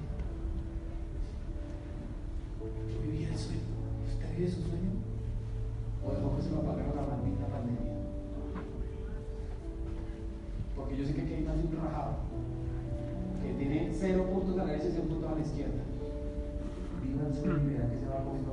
[2.89, 3.61] Yo vivía el sueño.
[4.09, 4.92] ¿Usted vive su sueño?
[6.05, 7.95] ¿O dejó que se lo apagara la maldita pandemia?
[10.75, 12.13] Porque yo sé que aquí hay un rajado
[13.41, 15.83] que tiene cero puntos a la derecha y cero puntos a la izquierda.
[17.03, 18.43] Viva el sueño y verá que se va a comer.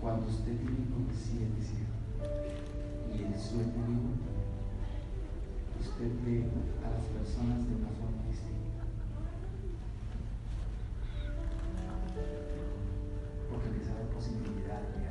[0.00, 1.84] Cuando usted tiene conciencia
[3.12, 4.16] y el sueño,
[5.78, 6.44] usted ve
[6.82, 8.82] a las personas de una forma distinta.
[13.50, 15.08] Porque les da posibilidad de.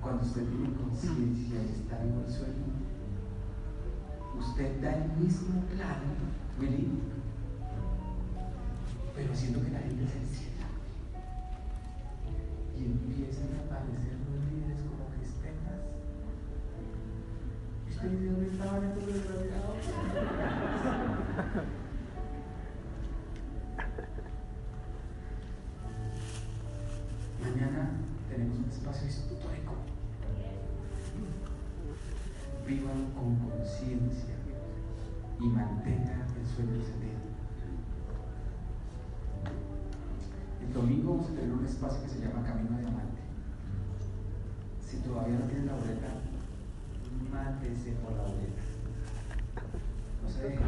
[0.00, 2.57] Cuando usted tiene conciencia y está vivo el sueño,
[4.58, 6.02] usted da el mismo plan,
[6.58, 7.07] Willy,
[36.58, 36.98] mantengan
[40.60, 43.22] el domingo vamos a tener un espacio que se llama Camino a Diamante.
[44.80, 46.08] Si todavía no tienen la boleta,
[47.32, 48.62] mátese por la boleta.
[50.22, 50.58] No se dejen.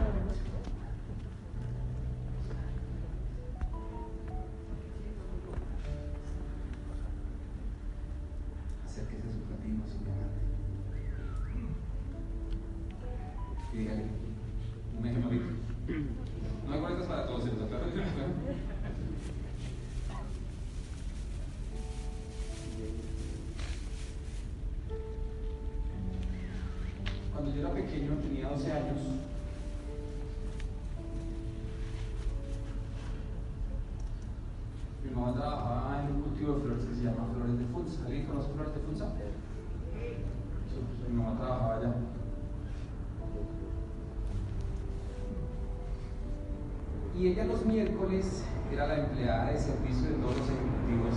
[8.86, 10.40] Acérquese a su platino, a su diamante.
[13.72, 14.29] Y dígale,
[27.82, 28.98] pequeño, tenía 12 años,
[35.02, 38.04] mi mamá trabajaba en un cultivo de flores que se llama Flores de Funza.
[38.06, 39.06] ¿Alguien conoce Flores de Funza?
[40.68, 40.76] Sí,
[41.08, 41.94] mi mamá trabajaba allá.
[47.18, 51.14] Y ella los miércoles era la empleada de servicio de todos los ejecutivos.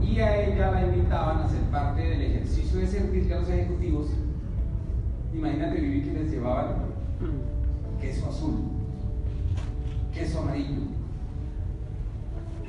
[0.00, 2.22] Y a ella la invitaban a ser parte del
[2.52, 4.06] ejercicio de servicio a los ejecutivos.
[5.34, 6.92] Imagínate vivir que les llevaban
[8.00, 8.54] queso azul,
[10.12, 10.82] queso amarillo,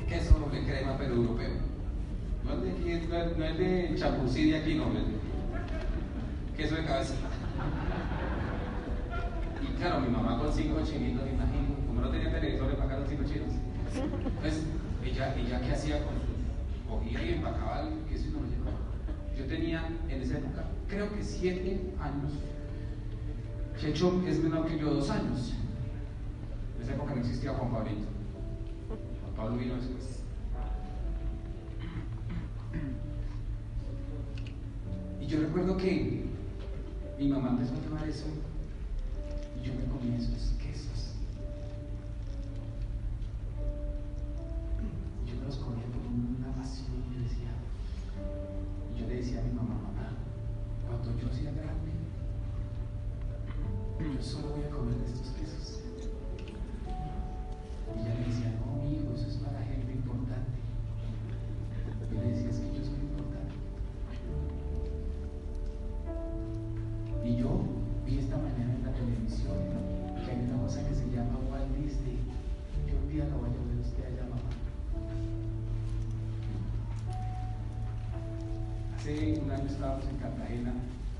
[0.08, 1.74] queso doble crema pero europeo.
[2.46, 5.14] No es de, no no de aquí, no, es de
[6.56, 7.16] queso de cabeza.
[9.62, 13.24] Y claro, mi mamá con cinco chinitos, imagino, como no tenía televisor, le pagaron cinco
[13.24, 13.54] chinos.
[13.96, 14.64] Entonces,
[15.04, 16.34] ella, ella ¿qué hacía con sus?
[16.90, 18.83] Cogía y empacaba el queso y nos lo llevaba.
[19.38, 22.34] Yo tenía en esa época, creo que siete años.
[23.80, 25.54] Checho es menor que yo dos años.
[26.76, 28.08] En esa época no existía Juan Pablito.
[28.88, 30.24] Juan Pablo vino después.
[35.20, 36.26] Y yo recuerdo que
[37.18, 38.26] mi mamá empezó a llevar eso
[39.60, 41.12] y yo me comí esos quesos.
[79.54, 80.74] Año estábamos en Cartagena,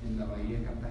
[0.06, 0.83] en la bahía de Cartagena,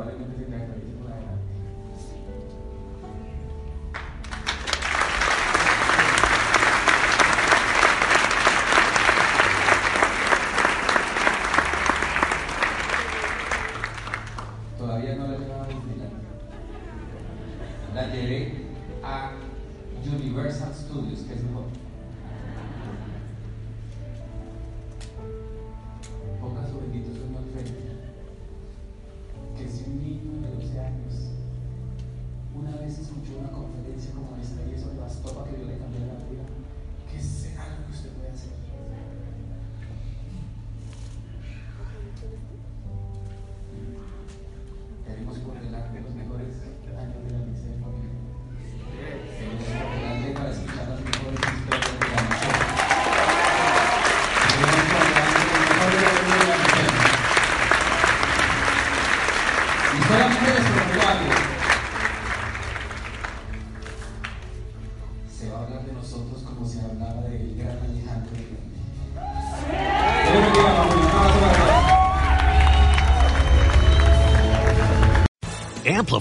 [0.00, 0.75] alimentary